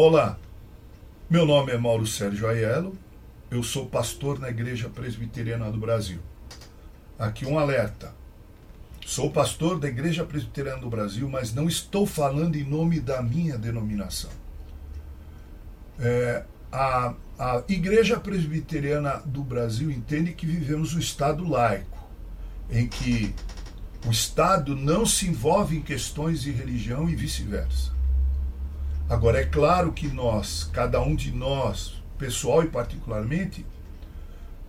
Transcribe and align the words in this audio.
Olá, 0.00 0.38
meu 1.28 1.44
nome 1.44 1.72
é 1.72 1.76
Mauro 1.76 2.06
Sérgio 2.06 2.46
Aiello, 2.46 2.96
eu 3.50 3.64
sou 3.64 3.86
pastor 3.86 4.38
na 4.38 4.48
Igreja 4.48 4.88
Presbiteriana 4.88 5.72
do 5.72 5.76
Brasil. 5.76 6.20
Aqui 7.18 7.44
um 7.44 7.58
alerta. 7.58 8.14
Sou 9.04 9.28
pastor 9.28 9.76
da 9.76 9.88
Igreja 9.88 10.24
Presbiteriana 10.24 10.80
do 10.80 10.88
Brasil, 10.88 11.28
mas 11.28 11.52
não 11.52 11.66
estou 11.66 12.06
falando 12.06 12.54
em 12.54 12.62
nome 12.62 13.00
da 13.00 13.20
minha 13.20 13.58
denominação. 13.58 14.30
É, 15.98 16.44
a, 16.70 17.14
a 17.36 17.64
Igreja 17.68 18.20
Presbiteriana 18.20 19.20
do 19.26 19.42
Brasil 19.42 19.90
entende 19.90 20.32
que 20.32 20.46
vivemos 20.46 20.94
um 20.94 21.00
Estado 21.00 21.42
laico, 21.42 22.06
em 22.70 22.86
que 22.86 23.34
o 24.06 24.12
Estado 24.12 24.76
não 24.76 25.04
se 25.04 25.26
envolve 25.26 25.76
em 25.76 25.82
questões 25.82 26.40
de 26.40 26.52
religião 26.52 27.10
e 27.10 27.16
vice-versa. 27.16 27.97
Agora, 29.08 29.40
é 29.40 29.44
claro 29.46 29.90
que 29.92 30.06
nós, 30.06 30.68
cada 30.70 31.00
um 31.00 31.16
de 31.16 31.32
nós, 31.32 31.94
pessoal 32.18 32.62
e 32.62 32.68
particularmente, 32.68 33.64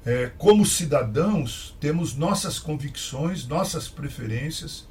é, 0.06 0.32
como 0.38 0.66
cidadãos, 0.66 1.76
temos 1.78 2.16
nossas 2.16 2.58
convicções, 2.58 3.46
nossas 3.46 3.90
preferências, 3.90 4.88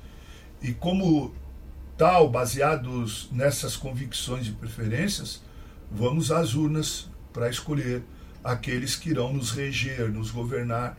e 0.60 0.74
como 0.74 1.34
tal, 1.96 2.28
baseados 2.28 3.30
nessas 3.32 3.74
convicções 3.74 4.46
e 4.46 4.52
preferências, 4.52 5.42
vamos 5.90 6.30
às 6.30 6.54
urnas 6.54 7.08
para 7.32 7.48
escolher 7.48 8.02
aqueles 8.44 8.96
que 8.96 9.08
irão 9.08 9.32
nos 9.32 9.52
reger, 9.52 10.10
nos 10.10 10.30
governar, 10.30 10.98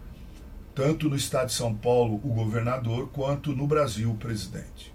tanto 0.73 1.07
no 1.07 1.15
estado 1.15 1.47
de 1.47 1.53
São 1.53 1.75
Paulo, 1.75 2.15
o 2.15 2.33
governador, 2.33 3.09
quanto 3.09 3.55
no 3.55 3.67
Brasil, 3.67 4.09
o 4.09 4.17
presidente. 4.17 4.91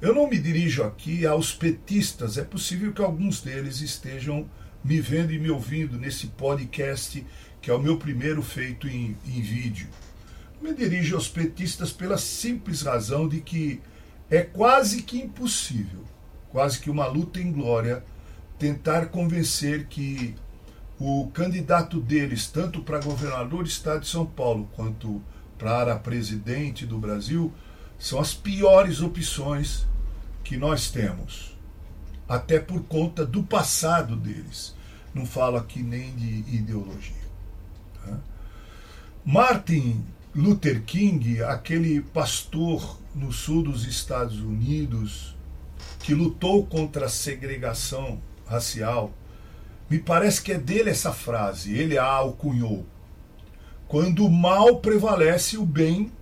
Eu 0.00 0.14
não 0.14 0.30
me 0.30 0.38
dirijo 0.38 0.82
aqui 0.82 1.26
aos 1.26 1.52
petistas, 1.52 2.38
é 2.38 2.42
possível 2.42 2.90
que 2.90 3.02
alguns 3.02 3.42
deles 3.42 3.82
estejam 3.82 4.48
me 4.82 4.98
vendo 4.98 5.30
e 5.30 5.38
me 5.38 5.50
ouvindo 5.50 5.98
nesse 5.98 6.28
podcast, 6.28 7.22
que 7.60 7.70
é 7.70 7.74
o 7.74 7.78
meu 7.78 7.98
primeiro 7.98 8.40
feito 8.40 8.88
em, 8.88 9.14
em 9.26 9.42
vídeo. 9.42 9.88
Me 10.58 10.72
dirijo 10.72 11.16
aos 11.16 11.28
petistas 11.28 11.92
pela 11.92 12.16
simples 12.16 12.80
razão 12.80 13.28
de 13.28 13.42
que 13.42 13.82
é 14.30 14.40
quase 14.40 15.02
que 15.02 15.18
impossível, 15.18 16.02
quase 16.48 16.80
que 16.80 16.88
uma 16.88 17.06
luta 17.06 17.38
em 17.38 17.52
glória, 17.52 18.02
tentar 18.58 19.08
convencer 19.08 19.86
que 19.86 20.34
o 20.98 21.28
candidato 21.34 22.00
deles, 22.00 22.46
tanto 22.46 22.80
para 22.80 23.00
governador 23.00 23.64
do 23.64 23.68
estado 23.68 24.00
de 24.00 24.08
São 24.08 24.24
Paulo 24.24 24.66
quanto 24.74 25.20
para 25.58 25.98
presidente 25.98 26.86
do 26.86 26.98
Brasil, 26.98 27.52
são 27.98 28.18
as 28.18 28.32
piores 28.32 29.02
opções 29.02 29.89
que 30.44 30.56
nós 30.56 30.90
temos, 30.90 31.56
até 32.28 32.58
por 32.58 32.82
conta 32.84 33.24
do 33.24 33.42
passado 33.42 34.16
deles. 34.16 34.74
Não 35.14 35.26
falo 35.26 35.56
aqui 35.56 35.82
nem 35.82 36.14
de 36.14 36.56
ideologia. 36.56 37.14
Tá? 37.94 38.18
Martin 39.24 40.04
Luther 40.34 40.82
King, 40.82 41.42
aquele 41.42 42.00
pastor 42.00 42.98
no 43.14 43.32
sul 43.32 43.64
dos 43.64 43.84
Estados 43.84 44.40
Unidos 44.40 45.34
que 46.00 46.14
lutou 46.14 46.64
contra 46.66 47.06
a 47.06 47.08
segregação 47.08 48.20
racial, 48.46 49.12
me 49.88 49.98
parece 49.98 50.40
que 50.40 50.52
é 50.52 50.58
dele 50.58 50.90
essa 50.90 51.12
frase, 51.12 51.76
ele 51.76 51.98
a 51.98 52.04
alcunhou. 52.04 52.86
Quando 53.88 54.24
o 54.24 54.30
mal 54.30 54.76
prevalece, 54.76 55.58
o 55.58 55.66
bem 55.66 56.12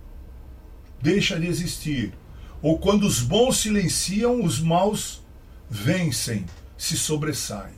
deixa 0.99 1.39
de 1.39 1.45
existir. 1.45 2.13
Ou 2.61 2.77
quando 2.77 3.03
os 3.05 3.21
bons 3.21 3.57
silenciam, 3.57 4.43
os 4.43 4.59
maus 4.59 5.21
vencem, 5.69 6.45
se 6.77 6.97
sobressaem. 6.97 7.75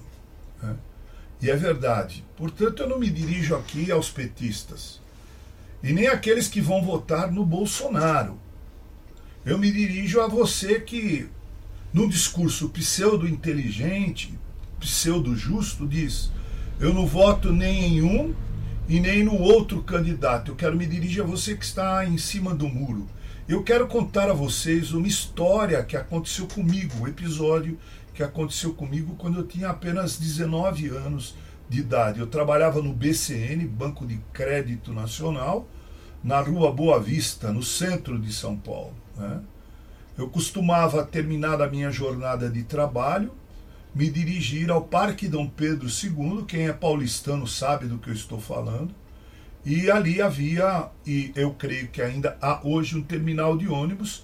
Né? 0.61 0.75
E 1.41 1.49
é 1.49 1.55
verdade. 1.55 2.23
Portanto, 2.35 2.83
eu 2.83 2.89
não 2.89 2.99
me 2.99 3.09
dirijo 3.09 3.55
aqui 3.55 3.91
aos 3.91 4.09
petistas 4.09 4.99
e 5.83 5.91
nem 5.91 6.07
àqueles 6.07 6.47
que 6.47 6.61
vão 6.61 6.83
votar 6.83 7.31
no 7.31 7.45
Bolsonaro. 7.45 8.39
Eu 9.45 9.57
me 9.57 9.71
dirijo 9.71 10.21
a 10.21 10.27
você 10.27 10.79
que, 10.79 11.27
num 11.91 12.07
discurso 12.07 12.69
pseudo-inteligente, 12.69 14.37
pseudo-justo, 14.79 15.87
diz: 15.87 16.31
eu 16.79 16.93
não 16.93 17.05
voto 17.05 17.53
nem 17.53 17.97
em 17.97 18.01
um 18.01 18.33
e 18.87 18.99
nem 18.99 19.23
no 19.23 19.39
outro 19.39 19.83
candidato. 19.83 20.51
Eu 20.51 20.55
quero 20.55 20.75
me 20.75 20.87
dirigir 20.87 21.23
a 21.23 21.27
você 21.27 21.55
que 21.55 21.63
está 21.63 22.05
em 22.05 22.17
cima 22.17 22.55
do 22.55 22.67
muro 22.67 23.07
eu 23.51 23.61
quero 23.63 23.85
contar 23.85 24.29
a 24.29 24.33
vocês 24.33 24.93
uma 24.93 25.07
história 25.07 25.83
que 25.83 25.97
aconteceu 25.97 26.47
comigo, 26.47 27.01
um 27.01 27.07
episódio 27.07 27.77
que 28.13 28.23
aconteceu 28.23 28.73
comigo 28.73 29.15
quando 29.17 29.39
eu 29.39 29.45
tinha 29.45 29.69
apenas 29.69 30.17
19 30.17 30.87
anos 30.87 31.35
de 31.67 31.81
idade. 31.81 32.21
Eu 32.21 32.27
trabalhava 32.27 32.81
no 32.81 32.93
BCN, 32.93 33.67
Banco 33.67 34.07
de 34.07 34.17
Crédito 34.31 34.93
Nacional, 34.93 35.67
na 36.23 36.39
rua 36.39 36.71
Boa 36.71 36.97
Vista, 36.97 37.51
no 37.51 37.61
centro 37.61 38.17
de 38.17 38.31
São 38.31 38.55
Paulo. 38.55 38.95
Né? 39.17 39.41
Eu 40.17 40.29
costumava, 40.29 41.03
terminar 41.03 41.61
a 41.61 41.69
minha 41.69 41.91
jornada 41.91 42.49
de 42.49 42.63
trabalho, 42.63 43.33
me 43.93 44.09
dirigir 44.09 44.71
ao 44.71 44.81
Parque 44.81 45.27
Dom 45.27 45.47
Pedro 45.47 45.89
II. 45.89 46.45
Quem 46.47 46.69
é 46.69 46.73
paulistano 46.73 47.45
sabe 47.45 47.87
do 47.87 47.97
que 47.97 48.11
eu 48.11 48.13
estou 48.13 48.39
falando 48.39 49.00
e 49.65 49.91
ali 49.91 50.21
havia, 50.21 50.89
e 51.05 51.31
eu 51.35 51.53
creio 51.53 51.87
que 51.87 52.01
ainda 52.01 52.37
há 52.41 52.59
hoje, 52.63 52.97
um 52.97 53.03
terminal 53.03 53.57
de 53.57 53.67
ônibus. 53.67 54.23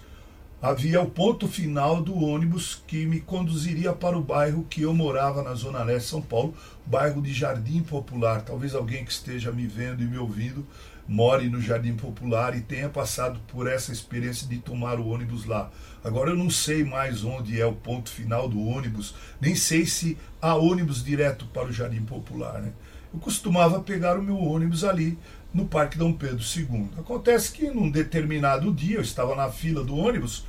Havia 0.59 0.99
o 0.99 1.09
ponto 1.09 1.47
final 1.47 2.01
do 2.01 2.15
ônibus 2.15 2.81
que 2.87 3.05
me 3.05 3.21
conduziria 3.21 3.93
para 3.93 4.17
o 4.17 4.23
bairro 4.23 4.65
que 4.67 4.81
eu 4.81 4.93
morava 4.93 5.43
na 5.43 5.53
Zona 5.53 5.83
Leste 5.83 6.05
de 6.05 6.09
São 6.09 6.21
Paulo, 6.21 6.55
bairro 6.83 7.21
de 7.21 7.31
Jardim 7.31 7.83
Popular. 7.83 8.41
Talvez 8.41 8.73
alguém 8.73 9.05
que 9.05 9.11
esteja 9.11 9.51
me 9.51 9.67
vendo 9.67 10.01
e 10.01 10.07
me 10.07 10.17
ouvindo 10.17 10.65
more 11.07 11.47
no 11.47 11.61
Jardim 11.61 11.95
Popular 11.95 12.55
e 12.55 12.61
tenha 12.61 12.89
passado 12.89 13.39
por 13.47 13.67
essa 13.67 13.93
experiência 13.93 14.47
de 14.47 14.57
tomar 14.57 14.99
o 14.99 15.07
ônibus 15.07 15.45
lá. 15.45 15.71
Agora 16.03 16.31
eu 16.31 16.35
não 16.35 16.49
sei 16.49 16.83
mais 16.83 17.23
onde 17.23 17.61
é 17.61 17.65
o 17.65 17.73
ponto 17.73 18.09
final 18.09 18.49
do 18.49 18.59
ônibus, 18.59 19.15
nem 19.39 19.55
sei 19.55 19.85
se 19.85 20.17
há 20.41 20.55
ônibus 20.55 21.03
direto 21.03 21.45
para 21.47 21.67
o 21.67 21.71
Jardim 21.71 22.01
Popular. 22.01 22.61
Né? 22.61 22.73
Eu 23.13 23.19
costumava 23.19 23.79
pegar 23.79 24.17
o 24.17 24.23
meu 24.23 24.37
ônibus 24.37 24.83
ali 24.83 25.17
no 25.53 25.65
Parque 25.65 25.97
Dom 25.97 26.13
Pedro 26.13 26.43
II. 26.43 26.89
Acontece 26.97 27.51
que 27.51 27.69
num 27.69 27.89
determinado 27.89 28.73
dia 28.73 28.97
eu 28.97 29.01
estava 29.01 29.35
na 29.35 29.49
fila 29.49 29.83
do 29.83 29.95
ônibus, 29.95 30.45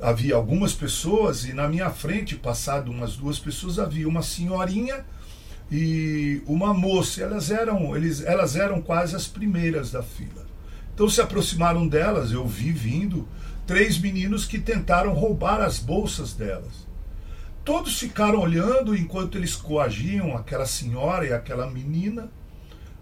havia 0.00 0.34
algumas 0.34 0.72
pessoas 0.72 1.44
e 1.44 1.52
na 1.52 1.68
minha 1.68 1.90
frente, 1.90 2.34
passado 2.36 2.90
umas 2.90 3.16
duas 3.16 3.38
pessoas, 3.38 3.78
havia 3.78 4.08
uma 4.08 4.22
senhorinha 4.22 5.04
e 5.70 6.42
uma 6.46 6.74
moça. 6.74 7.22
Elas 7.22 7.50
eram, 7.50 7.96
eles, 7.96 8.22
elas 8.22 8.56
eram 8.56 8.82
quase 8.82 9.14
as 9.14 9.26
primeiras 9.26 9.92
da 9.92 10.02
fila. 10.02 10.46
Então 10.94 11.08
se 11.08 11.20
aproximaram 11.20 11.86
delas, 11.86 12.32
eu 12.32 12.46
vi 12.46 12.72
vindo 12.72 13.28
três 13.66 13.98
meninos 13.98 14.44
que 14.44 14.58
tentaram 14.58 15.14
roubar 15.14 15.60
as 15.60 15.78
bolsas 15.78 16.34
delas. 16.34 16.91
Todos 17.64 17.98
ficaram 17.98 18.40
olhando 18.40 18.96
enquanto 18.96 19.38
eles 19.38 19.54
coagiam 19.54 20.36
aquela 20.36 20.66
senhora 20.66 21.26
e 21.26 21.32
aquela 21.32 21.70
menina, 21.70 22.28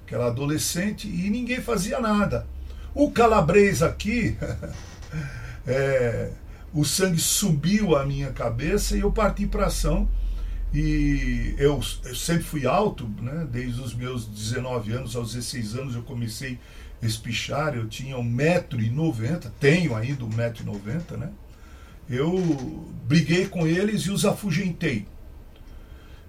aquela 0.04 0.26
adolescente, 0.26 1.08
e 1.08 1.30
ninguém 1.30 1.62
fazia 1.62 1.98
nada. 1.98 2.46
O 2.94 3.10
calabrês 3.10 3.82
aqui, 3.82 4.36
é, 5.66 6.30
o 6.74 6.84
sangue 6.84 7.18
subiu 7.18 7.96
à 7.96 8.04
minha 8.04 8.32
cabeça 8.32 8.96
e 8.96 9.00
eu 9.00 9.10
parti 9.10 9.46
para 9.46 9.66
ação. 9.66 10.06
E 10.74 11.54
eu, 11.58 11.80
eu, 12.04 12.14
sempre 12.14 12.44
fui 12.44 12.66
alto, 12.66 13.08
né? 13.20 13.46
desde 13.50 13.80
os 13.80 13.92
meus 13.94 14.26
19 14.26 14.92
anos 14.92 15.16
aos 15.16 15.32
16 15.34 15.74
anos 15.74 15.94
eu 15.96 16.02
comecei 16.02 16.60
a 17.02 17.06
espichar, 17.06 17.74
eu 17.74 17.88
tinha 17.88 18.16
1,90m, 18.16 19.50
tenho 19.58 19.96
ainda 19.96 20.24
1,90m, 20.24 21.16
né? 21.16 21.30
Eu 22.10 22.90
briguei 23.06 23.46
com 23.46 23.66
eles 23.66 24.02
e 24.02 24.10
os 24.10 24.24
afugentei. 24.24 25.06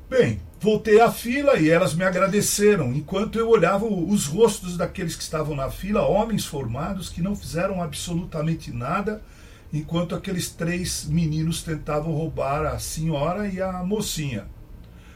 Bem, 0.08 0.40
voltei 0.60 1.02
à 1.02 1.12
fila 1.12 1.58
e 1.58 1.70
elas 1.70 1.96
me 1.96 2.04
agradeceram, 2.04 2.94
enquanto 2.94 3.40
eu 3.40 3.50
olhava 3.50 3.86
os 3.86 4.28
rostos 4.28 4.78
daqueles 4.78 5.16
que 5.16 5.24
estavam 5.24 5.56
na 5.56 5.72
fila, 5.72 6.06
homens 6.06 6.46
formados 6.46 7.10
que 7.10 7.22
não 7.22 7.36
fizeram 7.36 7.82
absolutamente 7.82 8.72
nada, 8.72 9.24
enquanto 9.74 10.14
aqueles 10.14 10.50
três 10.50 11.06
meninos 11.06 11.64
tentavam 11.64 12.12
roubar 12.12 12.66
a 12.66 12.78
senhora 12.78 13.48
e 13.48 13.60
a 13.62 13.82
mocinha. 13.84 14.46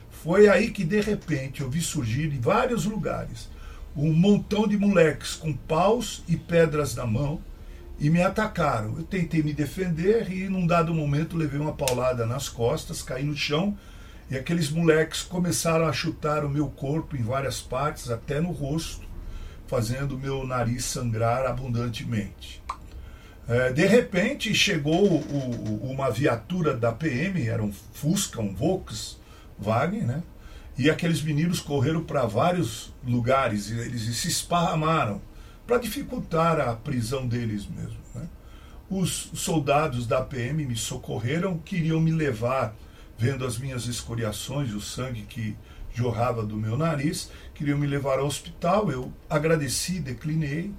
Foi 0.09 0.47
aí 0.47 0.71
que 0.71 0.83
de 0.83 0.99
repente 1.01 1.61
eu 1.61 1.69
vi 1.69 1.81
surgir 1.81 2.33
em 2.33 2.39
vários 2.39 2.85
lugares 2.85 3.49
um 3.95 4.11
montão 4.11 4.67
de 4.67 4.77
moleques 4.77 5.35
com 5.35 5.53
paus 5.53 6.23
e 6.27 6.35
pedras 6.35 6.95
na 6.95 7.05
mão 7.05 7.39
e 7.99 8.09
me 8.09 8.21
atacaram. 8.21 8.97
Eu 8.97 9.03
tentei 9.03 9.41
me 9.41 9.53
defender 9.53 10.31
e, 10.31 10.49
num 10.49 10.67
dado 10.67 10.93
momento, 10.93 11.37
levei 11.37 11.59
uma 11.59 11.73
paulada 11.73 12.25
nas 12.25 12.49
costas, 12.49 13.01
caí 13.01 13.23
no 13.23 13.35
chão 13.35 13.77
e 14.29 14.35
aqueles 14.35 14.69
moleques 14.69 15.21
começaram 15.21 15.85
a 15.85 15.93
chutar 15.93 16.43
o 16.43 16.49
meu 16.49 16.67
corpo 16.67 17.15
em 17.15 17.21
várias 17.21 17.61
partes, 17.61 18.09
até 18.09 18.41
no 18.41 18.51
rosto, 18.51 19.05
fazendo 19.67 20.15
o 20.15 20.19
meu 20.19 20.45
nariz 20.45 20.85
sangrar 20.85 21.45
abundantemente. 21.45 22.63
É, 23.47 23.71
de 23.71 23.85
repente 23.85 24.53
chegou 24.55 25.05
o, 25.05 25.17
o, 25.17 25.91
uma 25.91 26.09
viatura 26.09 26.75
da 26.75 26.91
PM, 26.91 27.47
era 27.47 27.63
um 27.63 27.71
Fusca, 27.71 28.41
um 28.41 28.55
Volkswagen, 28.55 30.01
né? 30.01 30.23
E 30.77 30.89
aqueles 30.89 31.21
meninos 31.21 31.59
correram 31.59 32.03
para 32.03 32.25
vários 32.25 32.91
lugares 33.05 33.69
e 33.69 33.79
eles 33.79 34.01
se 34.17 34.27
esparramaram 34.27 35.21
para 35.65 35.77
dificultar 35.77 36.59
a 36.59 36.75
prisão 36.75 37.27
deles 37.27 37.67
mesmo. 37.67 37.97
Né? 38.13 38.27
Os 38.89 39.31
soldados 39.33 40.05
da 40.05 40.21
PM 40.21 40.65
me 40.65 40.75
socorreram, 40.75 41.57
queriam 41.57 41.99
me 41.99 42.11
levar, 42.11 42.75
vendo 43.17 43.45
as 43.45 43.57
minhas 43.57 43.87
escoriações, 43.87 44.73
o 44.73 44.81
sangue 44.81 45.23
que 45.23 45.55
jorrava 45.93 46.45
do 46.45 46.57
meu 46.57 46.77
nariz, 46.77 47.31
queriam 47.53 47.77
me 47.77 47.87
levar 47.87 48.19
ao 48.19 48.27
hospital. 48.27 48.91
Eu 48.91 49.11
agradeci, 49.29 49.99
declinei, 49.99 50.71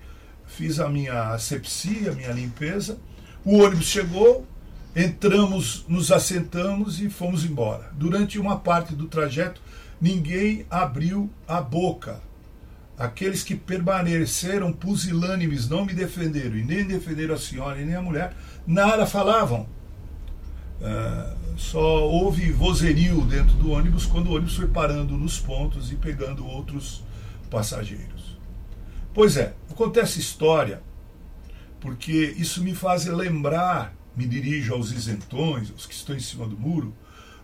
fiz 0.46 0.78
a 0.78 0.88
minha 0.88 1.30
asepsia, 1.30 2.12
a 2.12 2.14
minha 2.14 2.32
limpeza. 2.32 2.98
O 3.44 3.58
ônibus 3.58 3.86
chegou, 3.86 4.46
entramos, 4.94 5.84
nos 5.88 6.12
assentamos 6.12 7.00
e 7.00 7.10
fomos 7.10 7.44
embora. 7.44 7.90
Durante 7.92 8.38
uma 8.38 8.58
parte 8.58 8.94
do 8.94 9.06
trajeto, 9.06 9.60
ninguém 10.00 10.66
abriu 10.70 11.30
a 11.48 11.60
boca. 11.60 12.20
Aqueles 12.98 13.42
que 13.42 13.54
permaneceram 13.54 14.72
pusilânimes, 14.72 15.68
não 15.68 15.84
me 15.84 15.92
defenderam, 15.92 16.56
e 16.56 16.64
nem 16.64 16.84
defenderam 16.84 17.34
a 17.34 17.38
senhora 17.38 17.80
e 17.80 17.84
nem 17.84 17.94
a 17.94 18.02
mulher, 18.02 18.34
nada 18.66 19.06
falavam. 19.06 19.68
Uh, 20.80 21.58
só 21.58 22.06
houve 22.06 22.52
vozerio 22.52 23.22
dentro 23.22 23.54
do 23.54 23.70
ônibus 23.70 24.04
quando 24.06 24.28
o 24.28 24.34
ônibus 24.34 24.56
foi 24.56 24.66
parando 24.66 25.16
nos 25.16 25.38
pontos 25.38 25.90
e 25.90 25.96
pegando 25.96 26.46
outros 26.46 27.02
passageiros. 27.50 28.38
Pois 29.14 29.36
é, 29.36 29.54
acontece 29.70 30.20
história 30.20 30.82
porque 31.80 32.34
isso 32.36 32.62
me 32.62 32.74
faz 32.74 33.06
lembrar, 33.06 33.94
me 34.16 34.26
dirijo 34.26 34.74
aos 34.74 34.90
isentões, 34.90 35.70
aos 35.70 35.86
que 35.86 35.94
estão 35.94 36.16
em 36.16 36.20
cima 36.20 36.46
do 36.46 36.56
muro, 36.56 36.94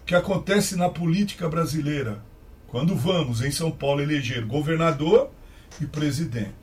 o 0.02 0.04
que 0.04 0.14
acontece 0.14 0.76
na 0.76 0.88
política 0.88 1.48
brasileira 1.48 2.22
quando 2.66 2.96
vamos 2.96 3.40
em 3.42 3.50
São 3.50 3.70
Paulo 3.70 4.00
eleger 4.00 4.44
governador 4.44 5.30
e 5.80 5.86
presidente. 5.86 6.62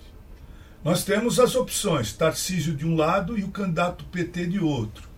Nós 0.83 1.03
temos 1.03 1.39
as 1.39 1.56
opções: 1.56 2.13
Tarcísio 2.13 2.75
de 2.75 2.85
um 2.85 2.95
lado 2.95 3.38
e 3.38 3.44
o 3.44 3.50
candidato 3.50 4.06
PT 4.06 4.47
de 4.47 4.59
outro. 4.59 5.09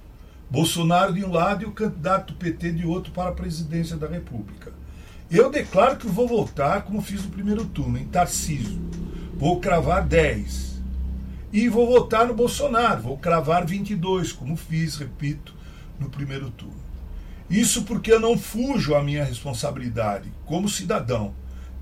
Bolsonaro 0.50 1.14
de 1.14 1.24
um 1.24 1.32
lado 1.32 1.64
e 1.64 1.66
o 1.66 1.72
candidato 1.72 2.34
PT 2.34 2.74
de 2.74 2.86
outro 2.86 3.12
para 3.14 3.30
a 3.30 3.34
presidência 3.34 3.96
da 3.96 4.08
República. 4.08 4.74
Eu 5.30 5.50
declaro 5.50 5.96
que 5.96 6.08
vou 6.08 6.28
votar 6.28 6.82
como 6.82 7.02
fiz 7.02 7.24
no 7.24 7.32
primeiro 7.32 7.64
turno, 7.64 7.98
em 7.98 8.06
Tarcísio. 8.06 8.82
Vou 9.36 9.62
cravar 9.62 10.06
10. 10.06 10.82
E 11.54 11.70
vou 11.70 11.88
votar 11.88 12.28
no 12.28 12.34
Bolsonaro, 12.34 13.02
vou 13.02 13.18
cravar 13.18 13.66
22, 13.66 14.34
como 14.34 14.58
fiz, 14.58 14.98
repito, 14.98 15.56
no 16.00 16.10
primeiro 16.10 16.50
turno. 16.52 16.82
Isso 17.50 17.84
porque 17.84 18.12
eu 18.12 18.20
não 18.20 18.38
fujo 18.38 18.96
à 18.96 19.04
minha 19.04 19.24
responsabilidade 19.24 20.32
como 20.46 20.68
cidadão 20.68 21.34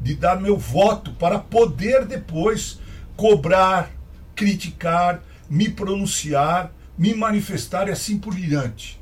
de 0.02 0.16
dar 0.16 0.40
meu 0.40 0.58
voto 0.58 1.12
para 1.14 1.40
poder 1.40 2.06
depois 2.06 2.80
cobrar, 3.16 3.92
criticar, 4.36 5.22
me 5.50 5.70
pronunciar, 5.70 6.72
me 6.98 7.14
manifestar 7.14 7.88
e 7.88 7.92
assim 7.92 8.18
por 8.18 8.36
diante. 8.36 9.00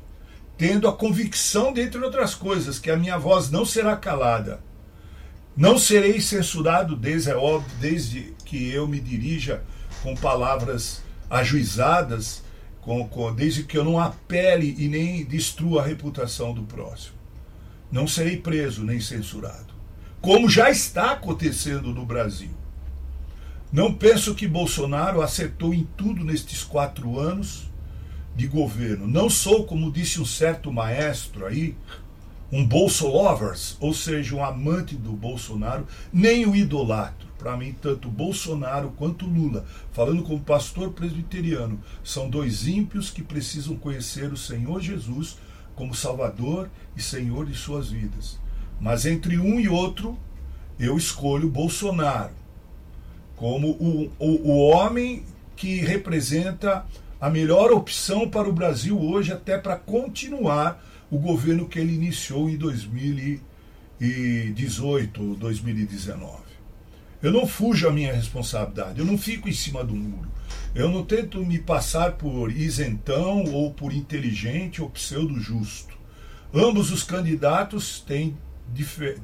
Tendo 0.56 0.88
a 0.88 0.92
convicção, 0.92 1.72
dentre 1.72 2.02
outras 2.02 2.34
coisas, 2.34 2.78
que 2.78 2.90
a 2.90 2.96
minha 2.96 3.16
voz 3.16 3.50
não 3.50 3.64
será 3.64 3.96
calada. 3.96 4.60
Não 5.56 5.78
serei 5.78 6.20
censurado, 6.20 6.96
desde, 6.96 7.30
é 7.30 7.36
óbvio, 7.36 7.70
desde 7.80 8.34
que 8.44 8.70
eu 8.70 8.86
me 8.86 9.00
dirija 9.00 9.62
com 10.02 10.14
palavras 10.14 11.02
ajuizadas 11.30 12.42
com, 12.80 13.06
com, 13.06 13.34
desde 13.34 13.64
que 13.64 13.76
eu 13.76 13.84
não 13.84 14.00
apele 14.00 14.74
e 14.78 14.88
nem 14.88 15.24
destrua 15.24 15.82
a 15.82 15.84
reputação 15.84 16.54
do 16.54 16.62
próximo. 16.62 17.16
Não 17.92 18.06
serei 18.08 18.38
preso 18.38 18.82
nem 18.82 19.00
censurado. 19.00 19.77
Como 20.20 20.48
já 20.48 20.70
está 20.70 21.12
acontecendo 21.12 21.92
no 21.94 22.04
Brasil. 22.04 22.50
Não 23.70 23.92
penso 23.92 24.34
que 24.34 24.48
Bolsonaro 24.48 25.20
acertou 25.20 25.74
em 25.74 25.86
tudo 25.96 26.24
nestes 26.24 26.64
quatro 26.64 27.18
anos 27.18 27.70
de 28.34 28.46
governo. 28.46 29.06
Não 29.06 29.28
sou, 29.28 29.64
como 29.64 29.92
disse 29.92 30.20
um 30.20 30.24
certo 30.24 30.72
maestro 30.72 31.46
aí, 31.46 31.76
um 32.50 32.66
Bolsolovers, 32.66 33.76
ou 33.78 33.92
seja, 33.92 34.34
um 34.34 34.44
amante 34.44 34.96
do 34.96 35.12
Bolsonaro, 35.12 35.86
nem 36.12 36.46
o 36.46 36.56
idolatro 36.56 37.28
para 37.38 37.56
mim, 37.56 37.74
tanto 37.80 38.08
Bolsonaro 38.08 38.90
quanto 38.96 39.24
Lula, 39.24 39.64
falando 39.92 40.24
como 40.24 40.40
pastor 40.40 40.92
presbiteriano, 40.92 41.80
são 42.02 42.28
dois 42.28 42.66
ímpios 42.66 43.10
que 43.10 43.22
precisam 43.22 43.76
conhecer 43.76 44.32
o 44.32 44.36
Senhor 44.36 44.80
Jesus 44.80 45.38
como 45.76 45.94
Salvador 45.94 46.68
e 46.96 47.00
Senhor 47.00 47.46
de 47.46 47.54
suas 47.54 47.90
vidas. 47.90 48.40
Mas 48.80 49.06
entre 49.06 49.38
um 49.38 49.58
e 49.58 49.68
outro, 49.68 50.18
eu 50.78 50.96
escolho 50.96 51.48
Bolsonaro 51.48 52.38
como 53.38 53.70
o, 53.70 54.12
o, 54.18 54.50
o 54.50 54.58
homem 54.68 55.22
que 55.54 55.76
representa 55.76 56.84
a 57.20 57.30
melhor 57.30 57.70
opção 57.72 58.28
para 58.28 58.48
o 58.48 58.52
Brasil 58.52 59.00
hoje, 59.00 59.32
até 59.32 59.56
para 59.58 59.76
continuar 59.76 60.84
o 61.10 61.18
governo 61.18 61.66
que 61.66 61.78
ele 61.78 61.94
iniciou 61.94 62.50
em 62.50 62.56
2018, 62.56 65.34
2019. 65.36 66.48
Eu 67.20 67.32
não 67.32 67.44
fujo 67.46 67.88
à 67.88 67.92
minha 67.92 68.12
responsabilidade, 68.12 69.00
eu 69.00 69.04
não 69.04 69.18
fico 69.18 69.48
em 69.48 69.52
cima 69.52 69.82
do 69.82 69.94
muro. 69.94 70.30
Eu 70.74 70.88
não 70.88 71.04
tento 71.04 71.44
me 71.44 71.58
passar 71.58 72.12
por 72.12 72.50
isentão 72.52 73.44
ou 73.52 73.72
por 73.72 73.92
inteligente 73.92 74.80
ou 74.80 74.88
pseudo 74.90 75.40
justo. 75.40 75.98
Ambos 76.54 76.92
os 76.92 77.02
candidatos 77.02 77.98
têm, 78.00 78.36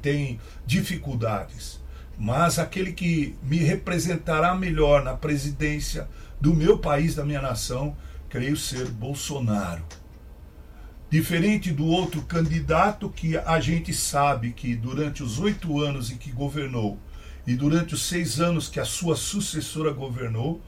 têm 0.01 0.39
dificuldades, 0.65 1.79
mas 2.17 2.59
aquele 2.59 2.93
que 2.93 3.35
me 3.43 3.57
representará 3.57 4.55
melhor 4.55 5.03
na 5.03 5.13
presidência 5.13 6.07
do 6.39 6.53
meu 6.53 6.77
país, 6.77 7.15
da 7.15 7.25
minha 7.25 7.41
nação, 7.41 7.95
creio 8.29 8.57
ser 8.57 8.87
Bolsonaro. 8.89 9.83
Diferente 11.09 11.71
do 11.71 11.85
outro 11.85 12.21
candidato 12.23 13.09
que 13.09 13.37
a 13.37 13.59
gente 13.59 13.93
sabe 13.93 14.51
que 14.51 14.75
durante 14.75 15.23
os 15.23 15.39
oito 15.39 15.79
anos 15.79 16.11
em 16.11 16.17
que 16.17 16.31
governou 16.31 16.99
e 17.45 17.55
durante 17.55 17.93
os 17.93 18.03
seis 18.07 18.41
anos 18.41 18.67
que 18.67 18.79
a 18.79 18.85
sua 18.85 19.15
sucessora 19.15 19.91
governou, 19.91 20.61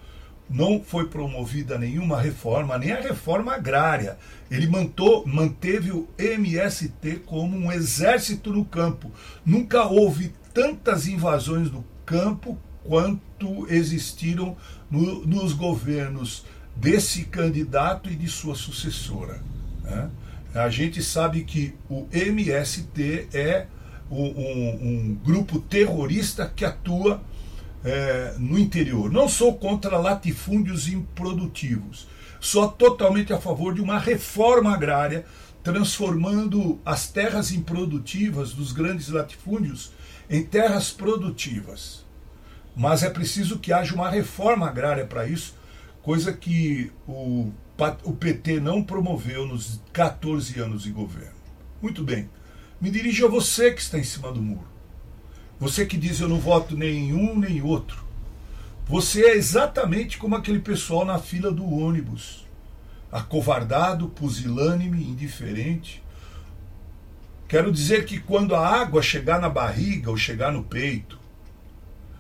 não 0.50 0.82
foi 0.82 1.08
promovida 1.08 1.78
nenhuma 1.78 2.22
reforma, 2.22 2.78
nem 2.78 2.92
a 2.92 3.02
reforma 3.02 3.54
agrária. 3.54 4.18
Ele 4.50 4.68
mantou, 4.68 5.26
manteve 5.26 5.92
o 5.92 6.08
MST 6.18 7.24
como 7.26 7.58
um 7.58 7.72
exército 7.72 8.54
no 8.54 8.64
campo. 8.64 9.12
Nunca 9.46 9.86
houve 9.86 10.34
tantas 10.54 11.08
invasões 11.08 11.70
do 11.70 11.84
campo 12.06 12.58
quanto 12.84 13.68
existiram 13.70 14.56
no, 14.90 15.26
nos 15.26 15.52
governos 15.52 16.46
desse 16.76 17.26
candidato 17.26 18.10
e 18.10 18.16
de 18.16 18.28
sua 18.28 18.56
sucessora. 18.56 19.42
Né? 19.84 20.10
A 20.54 20.70
gente 20.70 21.04
sabe 21.04 21.44
que 21.44 21.76
o 21.90 22.08
MST 22.12 23.28
é 23.34 23.68
um, 24.10 24.24
um, 24.24 25.18
grupo 25.24 25.60
terrorista 25.60 26.52
que 26.56 26.64
atua 26.64 27.22
é, 27.84 28.36
no 28.38 28.58
interior. 28.58 29.12
Não 29.12 29.28
sou 29.28 29.56
contra 29.56 29.98
latifúndios 29.98 30.88
improdutivos. 30.88 32.08
Sou 32.40 32.70
totalmente 32.70 33.34
a 33.34 33.40
favor 33.40 33.74
de 33.74 33.82
uma 33.82 33.98
reforma 33.98 34.74
agrária, 34.74 35.26
transformando 35.64 36.80
as 36.86 37.08
terras 37.10 37.52
improdutivas 37.52 38.54
dos 38.54 38.72
grandes 38.72 39.10
latifúndios 39.10 39.92
em 40.30 40.44
terras 40.44 40.92
produtivas. 40.92 42.06
Mas 42.76 43.02
é 43.02 43.10
preciso 43.10 43.60
que 43.60 43.74
haja 43.74 43.96
uma 43.96 44.10
reforma 44.10 44.68
agrária 44.68 45.06
para 45.06 45.28
isso, 45.28 45.56
coisa 46.02 46.32
que 46.32 46.92
o, 47.08 47.52
o 48.04 48.14
PT 48.14 48.60
não 48.60 48.84
promoveu 48.84 49.48
nos 49.48 49.82
14 49.92 50.60
anos 50.60 50.84
de 50.84 50.92
governo. 50.92 51.36
Muito 51.82 52.04
bem. 52.04 52.30
Me 52.80 52.92
dirijo 52.92 53.26
a 53.26 53.30
você 53.30 53.72
que 53.72 53.82
está 53.82 53.98
em 53.98 54.04
cima 54.04 54.32
do 54.32 54.42
muro. 54.42 54.77
Você 55.60 55.86
que 55.86 55.98
diz 55.98 56.20
eu 56.20 56.30
não 56.30 56.40
voto 56.40 56.78
nem 56.78 57.14
um 57.14 57.38
nem 57.38 57.62
outro. 57.62 58.06
Você 58.86 59.26
é 59.26 59.36
exatamente 59.36 60.18
como 60.18 60.36
aquele 60.36 60.60
pessoal 60.60 61.04
na 61.04 61.20
fila 61.20 61.52
do 61.52 61.68
ônibus. 61.68 62.46
Acovardado, 63.12 64.08
pusilânime, 64.10 65.04
indiferente. 65.04 66.04
Quero 67.48 67.72
dizer 67.72 68.06
que 68.06 68.20
quando 68.20 68.56
a 68.56 68.68
água 68.68 69.02
chegar 69.02 69.40
na 69.40 69.50
barriga 69.50 70.10
ou 70.10 70.18
chegar 70.18 70.52
no 70.52 70.64
peito, 70.64 71.18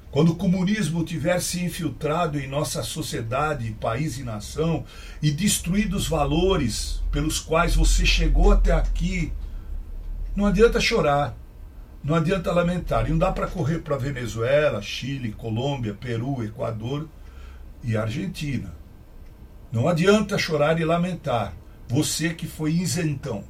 quando 0.10 0.32
o 0.32 0.36
comunismo 0.36 1.04
tiver 1.04 1.40
se 1.42 1.64
infiltrado 1.64 2.40
em 2.40 2.48
nossa 2.48 2.82
sociedade, 2.82 3.76
país 3.80 4.18
e 4.18 4.24
nação 4.24 4.86
e 5.22 5.30
destruído 5.30 5.96
os 5.96 6.08
valores 6.08 7.04
pelos 7.12 7.40
quais 7.40 7.76
você 7.76 8.06
chegou 8.06 8.52
até 8.52 8.72
aqui, 8.72 9.32
não 10.36 10.46
adianta 10.46 10.80
chorar, 10.80 11.38
não 12.08 12.16
adianta 12.16 12.54
lamentar. 12.54 13.06
E 13.06 13.10
não 13.10 13.18
dá 13.18 13.34
para 13.34 13.48
correr 13.48 13.80
para 13.80 13.98
Venezuela, 13.98 14.82
Chile, 14.82 15.34
Colômbia, 15.34 15.94
Peru, 15.94 16.42
Equador 16.42 17.06
e 17.84 17.98
Argentina. 17.98 18.74
Não 19.74 19.90
adianta 19.90 20.38
chorar 20.38 20.80
e 20.80 20.86
lamentar, 20.86 21.54
você 21.86 22.34
que 22.34 22.48
foi 22.48 22.72
isentão. 22.72 23.44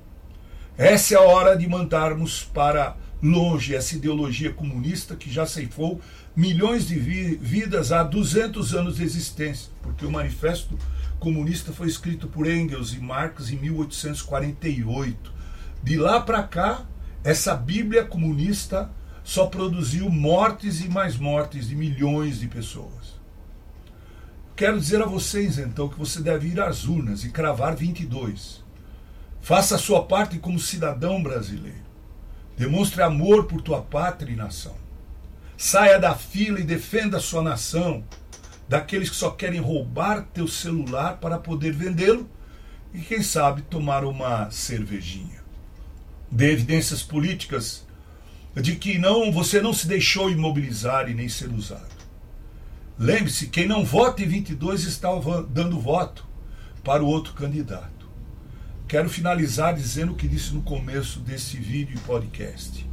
Essa 0.76 1.14
é 1.14 1.18
a 1.18 1.22
hora 1.22 1.56
de 1.56 1.68
mandarmos 1.68 2.44
para 2.44 2.98
longe 3.22 3.76
essa 3.76 3.96
ideologia 3.96 4.52
comunista 4.52 5.16
que 5.16 5.32
já 5.32 5.46
ceifou 5.46 6.02
milhões 6.36 6.88
de 6.88 6.98
vi 6.98 7.36
vidas 7.36 7.92
há 7.92 8.02
200 8.02 8.74
anos 8.74 8.96
de 8.96 9.04
existência, 9.04 9.72
porque 9.84 10.04
o 10.04 10.12
manifesto 10.12 10.76
comunista 11.20 11.72
foi 11.72 11.88
escrito 11.88 12.28
por 12.28 12.50
Engels 12.50 12.92
e 12.94 13.00
Marx 13.00 13.52
em 13.52 13.58
1848. 13.58 15.32
De 15.84 15.96
lá 15.96 16.20
para 16.20 16.42
cá, 16.42 16.84
essa 17.24 17.56
Bíblia 17.56 18.06
comunista 18.06 18.90
só 19.24 19.48
produziu 19.48 20.10
mortes 20.10 20.82
e 20.82 20.88
mais 20.88 21.18
mortes 21.18 21.68
de 21.68 21.76
milhões 21.76 22.40
de 22.40 22.48
pessoas. 22.48 23.18
Quero 24.56 24.80
dizer 24.80 25.02
a 25.02 25.06
vocês 25.06 25.60
então 25.60 25.90
que 25.90 26.00
você 26.00 26.22
deve 26.22 26.48
ir 26.48 26.60
às 26.60 26.86
urnas 26.86 27.24
e 27.24 27.30
cravar 27.30 27.76
22. 27.76 28.64
Faça 29.42 29.76
a 29.76 29.80
sua 29.80 30.04
parte 30.04 30.40
como 30.40 30.60
cidadão 30.60 31.22
brasileiro. 31.22 31.86
Demonstre 32.58 33.04
amor 33.04 33.46
por 33.46 33.62
tua 33.62 33.82
pátria 33.82 34.34
e 34.34 34.36
nação. 34.36 34.76
Saia 35.56 36.00
da 36.00 36.16
fila 36.16 36.60
e 36.60 36.64
defenda 36.64 37.18
a 37.18 37.22
sua 37.22 37.42
nação 37.42 38.04
daqueles 38.68 39.10
que 39.10 39.16
só 39.16 39.32
querem 39.32 39.60
roubar 39.60 40.26
teu 40.34 40.48
celular 40.48 41.18
para 41.18 41.38
poder 41.38 41.74
vendê-lo 41.74 42.30
e, 42.94 43.00
quem 43.00 43.22
sabe, 43.22 43.62
tomar 43.62 44.04
uma 44.04 44.50
cervejinha. 44.50 45.47
Dê 46.32 46.52
evidências 46.52 47.02
políticas 47.02 47.86
de 48.56 48.76
que 48.76 48.98
não 48.98 49.32
você 49.32 49.62
não 49.62 49.74
se 49.74 49.88
deixou 49.88 50.30
imobilizar 50.30 51.10
e 51.10 51.14
nem 51.14 51.30
ser 51.30 51.50
usado. 51.50 51.98
Lembre-se, 52.98 53.48
quem 53.48 53.68
não 53.68 53.86
vota 53.86 54.24
em 54.24 54.28
22 54.28 54.84
está 54.84 55.10
dando 55.50 55.80
voto 55.80 56.26
para 56.84 57.04
o 57.04 57.08
outro 57.08 57.34
candidato. 57.34 58.10
Quero 58.88 59.10
finalizar 59.10 59.76
dizendo 59.76 60.14
o 60.14 60.16
que 60.16 60.28
disse 60.28 60.54
no 60.54 60.62
começo 60.62 61.20
desse 61.20 61.58
vídeo 61.58 61.96
e 61.96 62.00
podcast. 62.00 62.88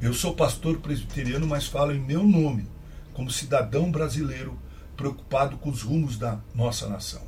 Eu 0.00 0.14
sou 0.14 0.34
pastor 0.34 0.78
presbiteriano, 0.78 1.46
mas 1.46 1.66
falo 1.66 1.92
em 1.92 2.00
meu 2.00 2.24
nome, 2.24 2.66
como 3.12 3.30
cidadão 3.30 3.90
brasileiro 3.90 4.58
preocupado 4.96 5.58
com 5.58 5.70
os 5.70 5.82
rumos 5.82 6.18
da 6.18 6.40
nossa 6.54 6.88
nação. 6.88 7.22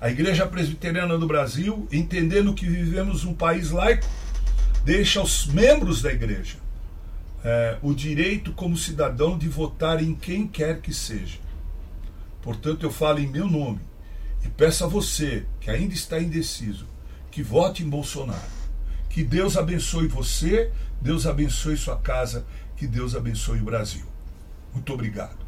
A 0.00 0.10
Igreja 0.10 0.46
Presbiteriana 0.46 1.16
do 1.16 1.26
Brasil, 1.26 1.88
entendendo 1.90 2.54
que 2.54 2.66
vivemos 2.66 3.24
um 3.24 3.34
país 3.34 3.70
laico, 3.70 4.06
deixa 4.84 5.20
aos 5.20 5.46
membros 5.46 6.02
da 6.02 6.12
igreja 6.12 6.56
é, 7.44 7.78
o 7.82 7.94
direito, 7.94 8.52
como 8.52 8.76
cidadão, 8.76 9.38
de 9.38 9.48
votar 9.48 10.02
em 10.02 10.14
quem 10.14 10.46
quer 10.46 10.80
que 10.80 10.92
seja. 10.92 11.38
Portanto, 12.42 12.84
eu 12.84 12.90
falo 12.90 13.18
em 13.18 13.26
meu 13.26 13.48
nome 13.48 13.80
e 14.44 14.48
peço 14.48 14.84
a 14.84 14.86
você, 14.86 15.44
que 15.60 15.70
ainda 15.70 15.94
está 15.94 16.20
indeciso, 16.20 16.86
que 17.30 17.42
vote 17.42 17.82
em 17.82 17.88
Bolsonaro. 17.88 18.58
Que 19.08 19.22
Deus 19.22 19.56
abençoe 19.56 20.08
você, 20.08 20.70
Deus 21.00 21.26
abençoe 21.26 21.76
sua 21.76 21.96
casa, 21.96 22.46
que 22.76 22.86
Deus 22.86 23.14
abençoe 23.14 23.60
o 23.60 23.64
Brasil. 23.64 24.06
Muito 24.72 24.92
obrigado. 24.92 25.47